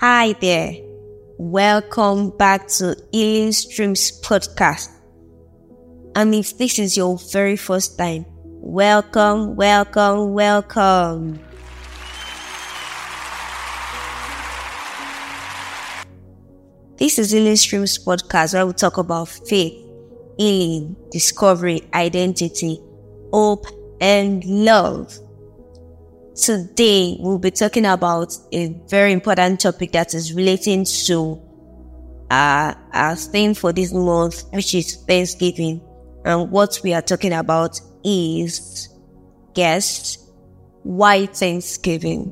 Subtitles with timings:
[0.00, 0.76] Hi there.
[1.36, 4.88] Welcome back to Healing Streams podcast.
[6.16, 11.38] And if this is your very first time, welcome, welcome, welcome.
[16.96, 19.74] This is Healing Streams podcast where we talk about faith,
[20.38, 22.80] healing, discovery, identity,
[23.34, 23.66] hope,
[24.00, 25.14] and love.
[26.40, 31.38] Today, we'll be talking about a very important topic that is relating to
[32.30, 35.82] uh, our theme for this month, which is Thanksgiving.
[36.24, 38.88] And what we are talking about is,
[39.52, 40.16] guess,
[40.82, 42.30] why Thanksgiving?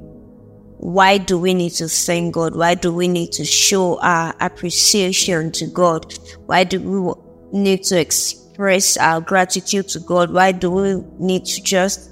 [0.78, 2.56] Why do we need to thank God?
[2.56, 6.14] Why do we need to show our appreciation to God?
[6.46, 7.12] Why do we
[7.52, 10.32] need to express our gratitude to God?
[10.32, 12.10] Why do we need to just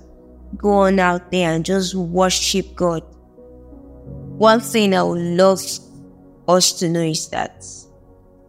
[0.56, 3.02] go on out there and just worship God.
[4.38, 5.60] One thing I would love
[6.48, 7.64] us to know is that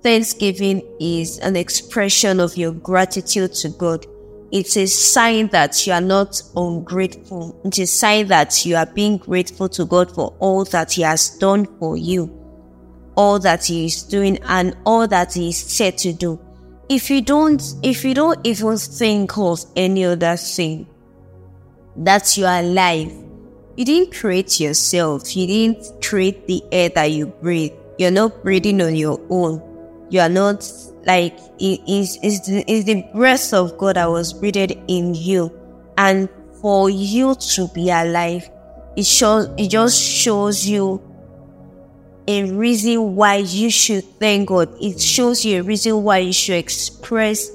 [0.04, 4.06] Thanksgiving is an expression of your gratitude to God.
[4.52, 7.59] It's a sign that you are not ungrateful.
[7.66, 11.32] It's a sign that you are being grateful to God for all that He has
[11.38, 12.32] done for you,
[13.16, 16.39] all that He is doing, and all that He is set to do.
[16.88, 20.88] If you don't, if you don't even think of any other thing,
[21.98, 23.12] that you are alive.
[23.76, 25.36] You didn't create yourself.
[25.36, 27.73] You didn't create the air that you breathe.
[27.98, 29.62] You're not breathing on your own.
[30.09, 30.72] You are not
[31.06, 35.52] like it is the, is the breath of God that was breathed in you,
[35.98, 36.30] and
[36.62, 38.50] for you to be alive,
[38.95, 41.02] it shows it just shows you
[42.28, 44.70] a reason why you should thank God.
[44.82, 47.50] It shows you a reason why you should express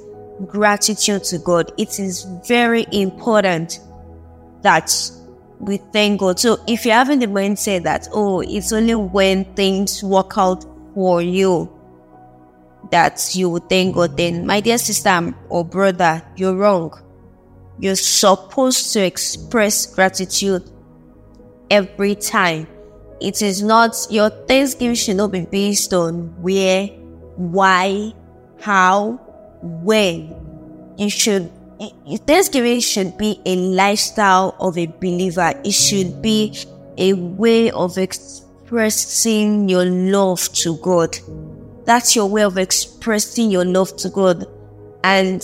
[0.46, 1.72] gratitude to God.
[1.78, 3.80] It is very important
[4.62, 5.10] that
[5.58, 6.40] we thank God.
[6.40, 11.22] So if you're having the mindset that, oh, it's only when things work out for
[11.22, 11.72] you
[12.90, 16.92] that you will thank God, then my dear sister or brother, you're wrong.
[17.78, 20.68] You're supposed to express gratitude
[21.70, 22.66] every time.
[23.20, 26.88] It is not, your thanksgiving should not be based on where,
[27.36, 28.12] why,
[28.60, 29.12] how,
[29.62, 30.36] when.
[30.98, 31.50] You should
[31.82, 35.52] Eh, Thanksgiving should be a lifestyle of a believer.
[35.64, 36.56] It should be
[36.96, 41.18] a way of expressing your love to God.
[41.84, 44.46] That's your way of expressing your love to God.
[45.02, 45.42] And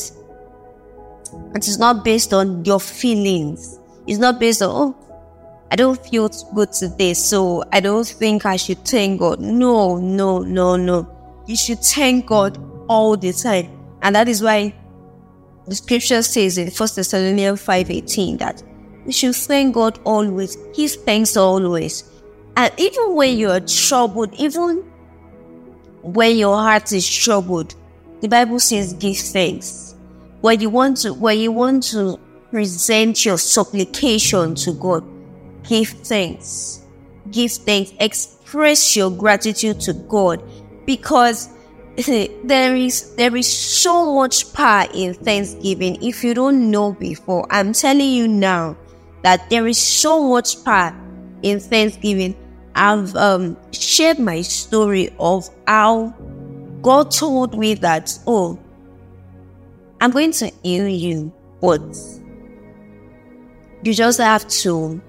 [1.57, 3.81] it is not based on your feelings.
[4.07, 8.55] It's not based on, oh, I don't feel good today, so I don't think I
[8.57, 9.41] should thank God.
[9.41, 11.43] No, no, no, no.
[11.49, 13.77] You should thank God all the time.
[14.03, 14.73] And that is why
[15.69, 18.63] the scripture says in 1 Thessalonians 5.18 that
[19.05, 22.11] we should thank God always, give thanks always.
[22.57, 24.79] And even when you are troubled, even
[26.03, 27.75] when your heart is troubled,
[28.21, 29.95] the Bible says give thanks.
[30.41, 32.19] When you want to, when you want to
[32.51, 35.05] present your supplication to God,
[35.65, 36.87] give thanks.
[37.31, 37.93] Give thanks.
[38.01, 40.43] Express your gratitude to God
[40.87, 41.49] because
[42.07, 47.47] there is there is so much power in thanksgiving if you don't know before.
[47.51, 48.77] I'm telling you now
[49.23, 50.95] that there is so much power
[51.43, 52.37] in thanksgiving.
[52.75, 56.15] I've um, shared my story of how
[56.83, 58.59] god told me that oh
[60.01, 61.81] i'm going to heal you but
[63.83, 65.01] you just have to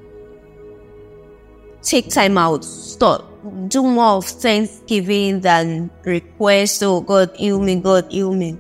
[1.82, 3.29] take time out stop
[3.68, 8.58] do more of thanksgiving than request, oh God, heal me, God, heal me.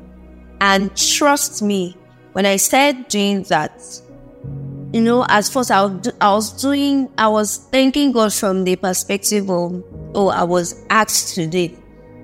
[0.61, 1.97] And trust me,
[2.33, 4.01] when I started doing that,
[4.93, 9.83] you know, at first I was, doing, I was thanking God from the perspective of,
[10.15, 11.77] oh, I was asked to do it,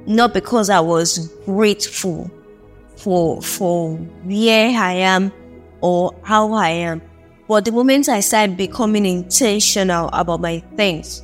[0.07, 2.31] not because I was grateful
[2.95, 5.31] for, for where I am
[5.81, 7.01] or how I am.
[7.47, 11.21] But the moment I started becoming intentional about my things,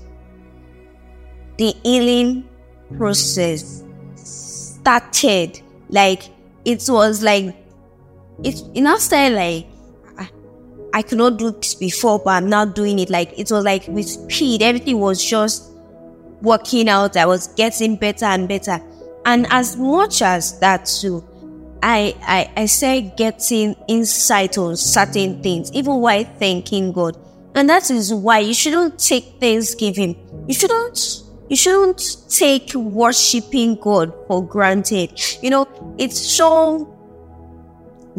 [1.61, 2.49] the healing
[2.97, 3.83] process
[4.15, 5.61] started.
[5.89, 6.23] Like
[6.65, 7.55] it was like
[8.43, 9.67] it in our style like
[10.17, 10.29] I,
[10.91, 13.11] I could not do this before, but I'm now doing it.
[13.11, 15.71] Like it was like with speed, everything was just
[16.41, 17.15] working out.
[17.15, 18.81] I was getting better and better.
[19.25, 21.23] And as much as that too,
[21.83, 27.17] I I I said getting insight on certain things, even while thanking God.
[27.53, 30.15] And that is why you shouldn't take Thanksgiving.
[30.47, 35.21] You shouldn't you shouldn't take worshiping God for granted.
[35.43, 36.87] You know, it's so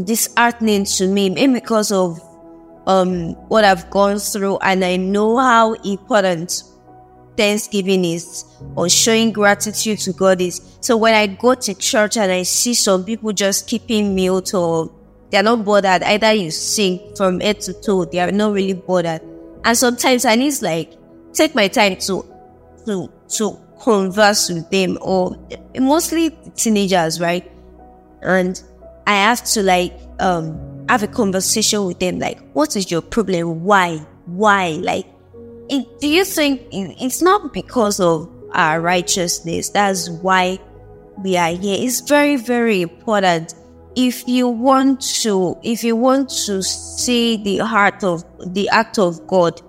[0.04, 2.20] disheartening to me, maybe because of
[2.86, 6.62] um what I've gone through, and I know how important
[7.34, 8.44] thanksgiving is
[8.76, 10.60] or showing gratitude to God is.
[10.82, 14.92] So when I go to church and I see some people just keeping mute or
[15.30, 19.22] they're not bothered, either you sing from head to toe, they are not really bothered.
[19.64, 20.92] And sometimes I need like
[21.32, 22.26] take my time to
[22.84, 23.08] to
[23.38, 25.36] to converse with them or
[25.78, 27.50] mostly teenagers, right?
[28.22, 28.62] And
[29.06, 33.64] I have to like um have a conversation with them like what is your problem?
[33.64, 33.98] Why?
[34.26, 34.78] Why?
[34.82, 35.06] Like
[35.68, 39.70] it, do you think it's not because of our righteousness?
[39.70, 40.58] That's why
[41.22, 41.78] we are here.
[41.80, 43.54] It's very, very important.
[43.96, 48.24] If you want to, if you want to see the heart of
[48.54, 49.60] the act of God,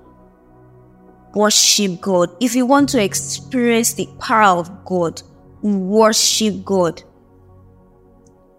[1.34, 2.30] worship God.
[2.40, 5.22] If you want to experience the power of God,
[5.62, 7.04] worship God.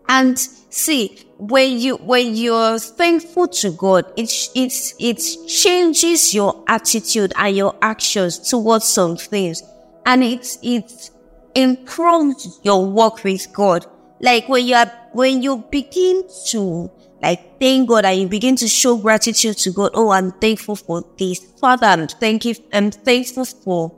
[0.09, 7.33] And see, when you when you're thankful to God, it it it changes your attitude
[7.37, 9.63] and your actions towards some things,
[10.05, 11.11] and it it
[11.55, 13.87] improves your work with God.
[14.21, 16.91] Like when you are when you begin to
[17.25, 19.91] like thank God you begin to show gratitude to God.
[19.95, 21.87] Oh, I'm thankful for this, Father.
[21.87, 23.95] I'm thank I'm thankful for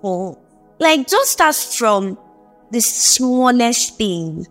[0.00, 0.38] for
[0.78, 2.18] like just start from
[2.70, 4.46] the smallest thing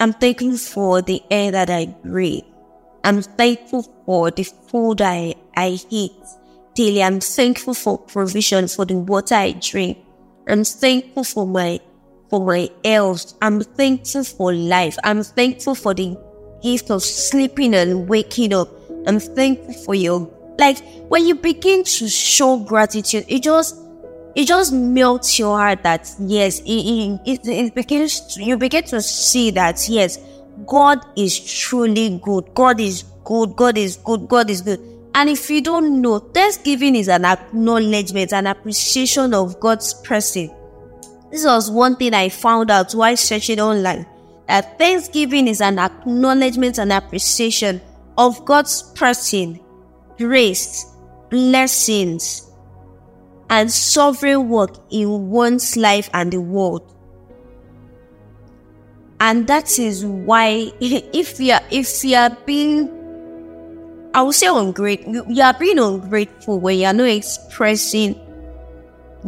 [0.00, 2.44] I'm thankful for the air that I breathe.
[3.02, 6.12] I'm thankful for the food I, I eat
[6.74, 7.02] daily.
[7.02, 9.98] I'm thankful for provision for the water I drink.
[10.46, 11.80] I'm thankful for my
[12.30, 13.34] for my health.
[13.42, 14.96] I'm thankful for life.
[15.02, 16.16] I'm thankful for the
[16.62, 18.68] gift of sleeping and waking up.
[19.06, 20.78] I'm thankful for your like
[21.08, 23.76] when you begin to show gratitude, it just
[24.34, 29.00] it just melts your heart that yes, it, it, it begins to, you begin to
[29.00, 30.18] see that yes,
[30.66, 32.52] God is truly good.
[32.54, 33.56] God is good.
[33.56, 34.28] God is good.
[34.28, 34.80] God is good.
[35.14, 40.50] And if you don't know, Thanksgiving is an acknowledgement, an appreciation of God's person.
[41.30, 44.06] This was one thing I found out while searching online.
[44.48, 47.82] That Thanksgiving is an acknowledgement and appreciation
[48.16, 49.60] of God's person,
[50.16, 50.86] grace,
[51.28, 52.50] blessings,
[53.50, 56.94] and sovereign work in one's life and the world.
[59.20, 62.94] And that is why if you are if you are being
[64.14, 68.18] I would say ungrateful you are being ungrateful when you are not expressing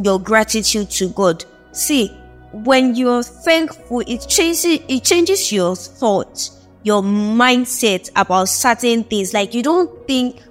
[0.02, 1.44] your gratitude to God.
[1.72, 2.16] See,
[2.52, 9.32] when you're thankful, it changes it changes your thoughts, your mindset about certain things.
[9.32, 10.42] Like you don't think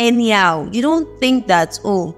[0.00, 0.68] anyhow.
[0.72, 2.16] You don't think that, oh,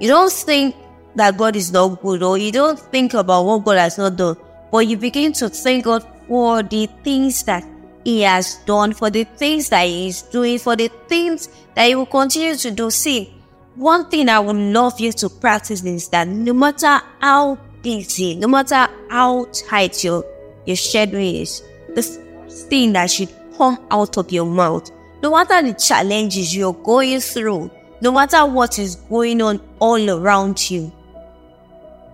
[0.00, 0.76] you don't think
[1.16, 4.36] that God is not good or you don't think about what God has not done,
[4.70, 7.64] but you begin to thank God for the things that
[8.04, 11.94] He has done, for the things that He is doing, for the things that He
[11.94, 12.90] will continue to do.
[12.90, 13.34] See,
[13.76, 18.48] one thing I would love you to practice is that no matter how busy, no
[18.48, 20.24] matter how tight your,
[20.66, 21.62] your schedule is,
[21.94, 24.90] the thing that should come out of your mouth,
[25.22, 27.70] no matter the challenges you're going through,
[28.00, 30.92] no matter what is going on all around you,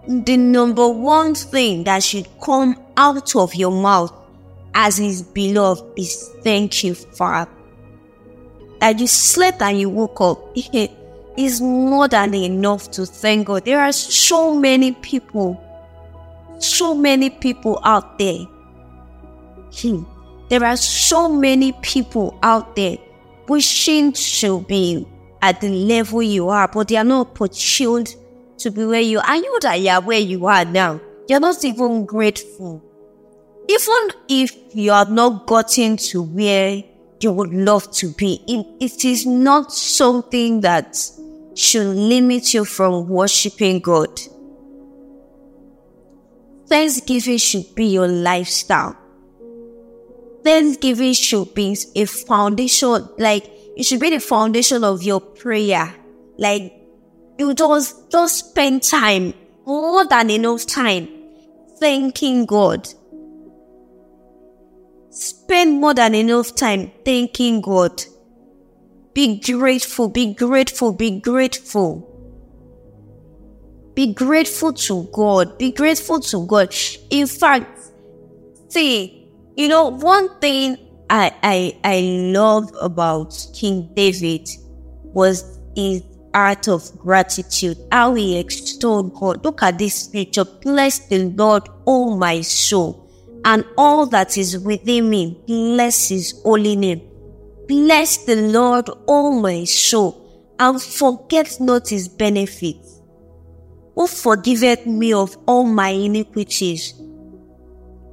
[0.06, 4.12] the number one thing that should come out of your mouth
[4.75, 7.50] as his beloved is thank you, Father.
[8.81, 10.56] That you slept and you woke up
[11.36, 13.64] is more than enough to thank God.
[13.64, 15.62] There are so many people,
[16.58, 18.46] so many people out there.
[19.81, 20.05] Hmm.
[20.48, 22.98] There are so many people out there
[23.48, 25.06] wishing to be
[25.43, 28.14] at the level you are, but they are not opportuned
[28.58, 29.24] to be where you are.
[29.28, 32.82] And you that you are where you are now, you're not even grateful.
[33.69, 36.82] Even if you have not gotten to where
[37.20, 40.99] you would love to be, it, it is not something that
[41.55, 44.20] should limit you from worshiping God.
[46.69, 48.96] Thanksgiving should be your lifestyle.
[50.44, 55.94] Thanksgiving should be a foundation, like it should be the foundation of your prayer.
[56.39, 56.73] Like
[57.39, 59.35] you just just spend time,
[59.67, 61.08] more than enough time,
[61.81, 62.89] thanking God.
[65.17, 68.05] Spend more than enough time thanking God.
[69.15, 72.13] Be grateful, be grateful, be grateful.
[73.94, 75.56] Be grateful to God.
[75.56, 76.75] Be grateful to God.
[77.08, 77.81] In fact,
[78.69, 80.77] see, you know, one thing
[81.08, 82.01] I, I, I
[82.35, 84.46] love about King David
[85.03, 86.03] was his
[86.35, 89.43] art of gratitude, how he extolled God.
[89.43, 90.44] Look at this scripture.
[90.44, 93.06] Bless the Lord, oh my soul,
[93.46, 95.41] and all that is within me.
[95.46, 97.00] Bless his holy name.
[97.69, 103.00] Bless the Lord, oh my soul, and forget not his benefits.
[103.94, 106.94] Who forgiveth me of all my iniquities?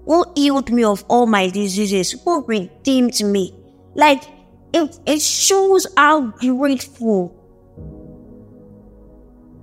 [0.05, 2.11] Who healed me of all my diseases?
[2.23, 3.55] Who redeemed me?
[3.95, 4.23] Like,
[4.71, 7.35] it, it shows how grateful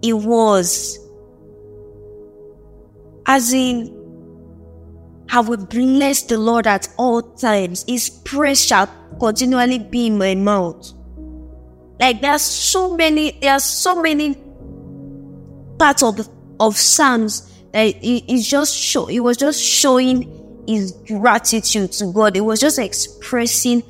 [0.03, 0.99] he was.
[3.27, 4.00] As in,
[5.33, 7.85] I will bless the Lord at all times.
[7.87, 10.93] His praise shall continually be in my mouth.
[12.01, 14.35] Like there's so many, there's so many
[15.79, 19.07] parts of of Psalms that it, just show.
[19.07, 22.37] It was just showing his gratitude to God.
[22.37, 23.83] It was just expressing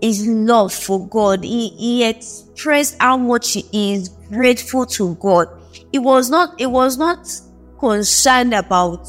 [0.00, 1.44] his love for God.
[1.44, 5.48] He, he expressed how much he is grateful to God.
[5.92, 6.60] It was not.
[6.60, 7.28] It was not
[7.78, 9.08] concerned about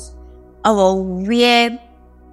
[0.65, 1.79] our where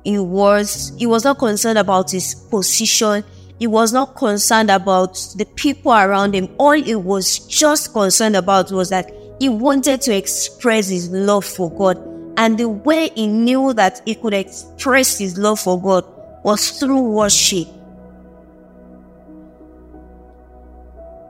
[0.05, 0.93] he was.
[0.99, 3.25] He was not concerned about his position.
[3.59, 6.49] He was not concerned about the people around him.
[6.59, 11.71] All he was just concerned about was that he wanted to express his love for
[11.71, 11.99] God.
[12.37, 16.05] And the way he knew that he could express his love for God
[16.43, 17.69] was through worship.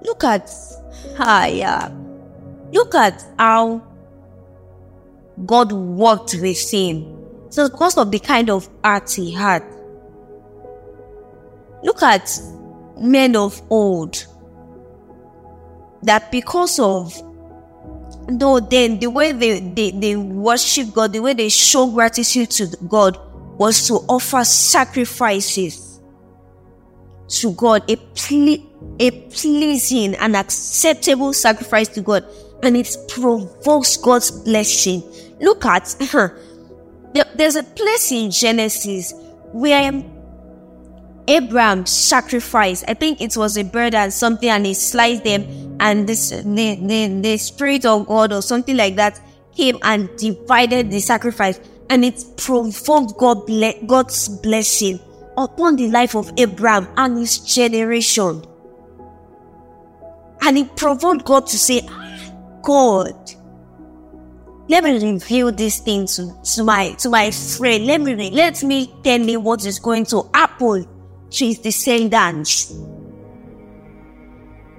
[0.02, 0.50] Look at,
[1.19, 1.90] ah, yeah.
[2.73, 3.83] Look at how
[5.47, 7.16] God worked with him.
[7.50, 9.64] So because of the kind of art he had.
[11.82, 12.30] Look at
[12.99, 14.26] men of old.
[16.02, 17.12] That because of
[18.28, 22.66] no, then the way they, they, they worship God, the way they show gratitude to
[22.88, 23.18] God
[23.59, 26.00] was to offer sacrifices
[27.28, 32.25] to God, a, ple- a pleasing and acceptable sacrifice to God,
[32.62, 35.02] and it provokes God's blessing.
[35.40, 35.97] Look at,
[37.35, 39.14] there's a place in Genesis
[39.52, 40.02] where
[41.26, 46.09] Abraham sacrificed, I think it was a bird and something, and he sliced them, and
[46.09, 49.20] this the, the, the spirit of God or something like that
[49.54, 53.49] came and divided the sacrifice, and it provoked God
[53.87, 55.00] God's blessing
[55.37, 58.44] upon the life of Abraham and his generation.
[60.42, 62.32] And it provoked God to say, ah,
[62.62, 63.32] God,
[64.71, 67.87] let me reveal this thing to, to my to my friend.
[67.87, 70.87] Let me let me tell me what is going to happen
[71.31, 72.73] to his descendants.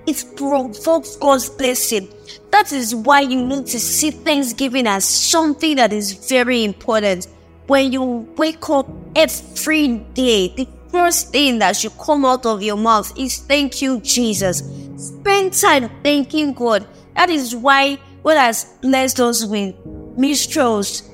[0.07, 2.07] It provokes God's blessing.
[2.51, 7.27] That is why you need to see Thanksgiving as something that is very important.
[7.67, 8.01] When you
[8.37, 13.39] wake up every day, the first thing that should come out of your mouth is
[13.39, 14.63] thank you, Jesus.
[14.95, 16.87] Spend time thanking God.
[17.15, 19.75] That is why God has blessed us with
[20.17, 21.09] minstrels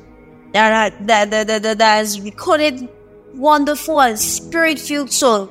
[0.53, 2.87] that, are, that, that, that, that has recorded
[3.33, 5.49] wonderful and spirit filled songs.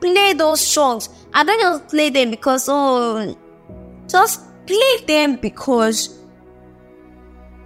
[0.00, 1.08] Play those songs.
[1.32, 3.36] I don't just play them because, oh,
[4.06, 6.18] just play them because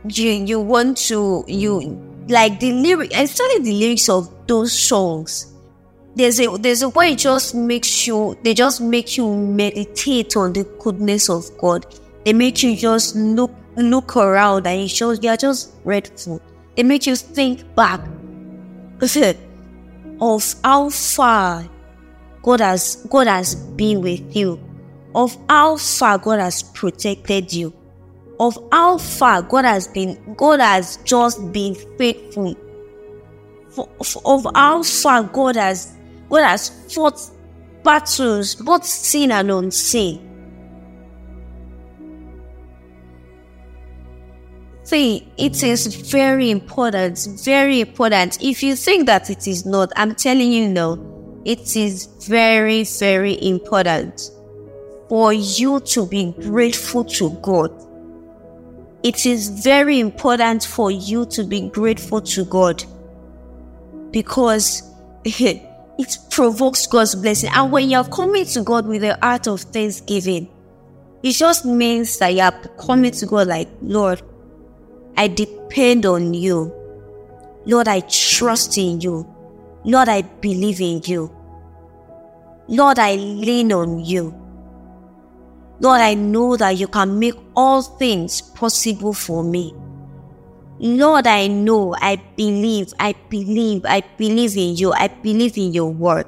[0.08, 1.80] you, you want to, you
[2.28, 5.52] like the lyric, especially the lyrics of those songs.
[6.14, 10.52] There's a there's a way it just makes you they just make you meditate on
[10.52, 11.86] the goodness of God.
[12.24, 16.40] They make you just look look around and it shows you are just grateful.
[16.76, 18.00] It makes you think back.
[20.20, 21.68] Of how far
[22.42, 24.60] God has God has been with you,
[25.14, 27.72] of how far God has protected you,
[28.38, 32.56] of how far God has been God has just been faithful,
[34.24, 35.96] of how far God has
[36.30, 37.20] God has fought
[37.82, 40.31] battles, both seen and unseen.
[44.92, 48.42] It is very important, very important.
[48.42, 53.42] If you think that it is not, I'm telling you no, it is very, very
[53.42, 54.30] important
[55.08, 57.70] for you to be grateful to God.
[59.02, 62.84] It is very important for you to be grateful to God
[64.10, 64.82] because
[65.24, 67.50] it provokes God's blessing.
[67.54, 70.48] And when you're coming to God with the heart of thanksgiving,
[71.22, 74.22] it just means that you're coming to God like, Lord,
[75.16, 76.72] I depend on you.
[77.64, 79.26] Lord, I trust in you.
[79.84, 81.30] Lord, I believe in you.
[82.68, 84.34] Lord, I lean on you.
[85.80, 89.74] Lord, I know that you can make all things possible for me.
[90.78, 94.92] Lord, I know, I believe, I believe, I believe in you.
[94.92, 96.26] I believe in your word.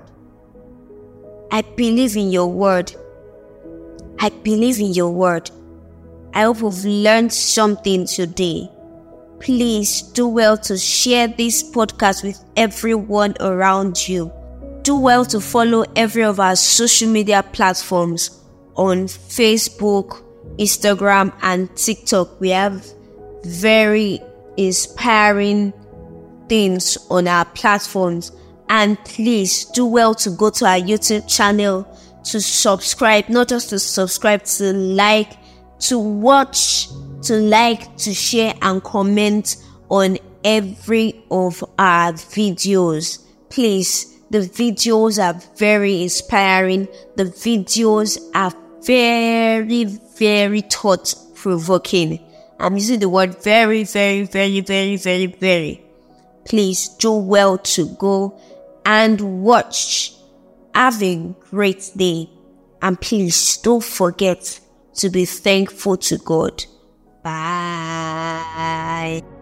[1.50, 2.94] I believe in your word.
[4.18, 5.50] I believe in your word.
[6.32, 8.68] I hope we've learned something today
[9.44, 14.32] please do well to share this podcast with everyone around you.
[14.82, 18.40] Do well to follow every of our social media platforms.
[18.76, 20.22] on Facebook,
[20.58, 22.40] Instagram, and TikTok.
[22.40, 22.84] We have
[23.44, 24.20] very
[24.56, 25.72] inspiring
[26.48, 28.32] things on our platforms.
[28.68, 31.86] And please do well to go to our YouTube channel
[32.24, 35.32] to subscribe, not just to subscribe, to like,
[35.80, 36.88] to watch,
[37.24, 39.56] to like, to share, and comment
[39.88, 43.24] on every of our videos.
[43.48, 46.88] Please, the videos are very inspiring.
[47.16, 48.52] The videos are
[48.84, 52.20] very, very thought provoking.
[52.58, 55.84] I'm using the word very, very, very, very, very, very.
[56.44, 58.40] Please do well to go
[58.84, 60.14] and watch.
[60.74, 62.28] Have a great day.
[62.82, 64.60] And please don't forget
[64.96, 66.64] to be thankful to God.
[67.24, 69.33] 拜。